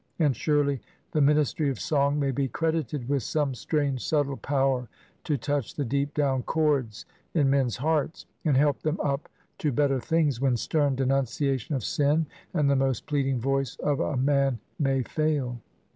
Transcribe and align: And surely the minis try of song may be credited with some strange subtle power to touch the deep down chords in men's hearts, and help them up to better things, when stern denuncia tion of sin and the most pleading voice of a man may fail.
And 0.17 0.35
surely 0.35 0.81
the 1.11 1.19
minis 1.19 1.53
try 1.55 1.67
of 1.67 1.79
song 1.79 2.19
may 2.19 2.31
be 2.31 2.47
credited 2.47 3.07
with 3.07 3.21
some 3.21 3.53
strange 3.53 4.03
subtle 4.03 4.35
power 4.37 4.87
to 5.25 5.37
touch 5.37 5.75
the 5.75 5.85
deep 5.85 6.15
down 6.15 6.41
chords 6.41 7.05
in 7.35 7.51
men's 7.51 7.77
hearts, 7.77 8.25
and 8.43 8.57
help 8.57 8.81
them 8.81 8.99
up 8.99 9.29
to 9.59 9.71
better 9.71 9.99
things, 9.99 10.41
when 10.41 10.57
stern 10.57 10.95
denuncia 10.95 11.59
tion 11.59 11.75
of 11.75 11.83
sin 11.83 12.25
and 12.51 12.67
the 12.67 12.75
most 12.75 13.05
pleading 13.05 13.39
voice 13.39 13.75
of 13.75 13.99
a 13.99 14.17
man 14.17 14.57
may 14.79 15.03
fail. 15.03 15.61